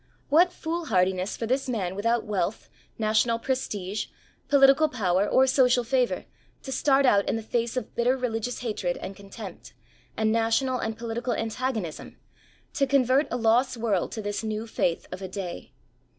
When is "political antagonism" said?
10.97-12.17